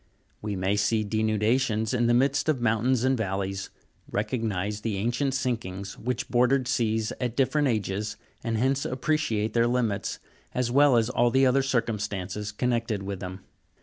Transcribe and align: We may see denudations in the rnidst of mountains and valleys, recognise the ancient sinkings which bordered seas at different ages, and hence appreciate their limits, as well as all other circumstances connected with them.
We 0.41 0.55
may 0.55 0.77
see 0.77 1.03
denudations 1.05 1.93
in 1.93 2.07
the 2.07 2.13
rnidst 2.15 2.49
of 2.49 2.59
mountains 2.59 3.03
and 3.03 3.15
valleys, 3.15 3.69
recognise 4.09 4.81
the 4.81 4.97
ancient 4.97 5.35
sinkings 5.35 5.95
which 5.99 6.27
bordered 6.27 6.67
seas 6.67 7.13
at 7.21 7.35
different 7.35 7.67
ages, 7.67 8.17
and 8.43 8.57
hence 8.57 8.83
appreciate 8.83 9.53
their 9.53 9.67
limits, 9.67 10.17
as 10.55 10.71
well 10.71 10.97
as 10.97 11.11
all 11.11 11.31
other 11.47 11.61
circumstances 11.61 12.51
connected 12.51 13.03
with 13.03 13.19
them. 13.19 13.41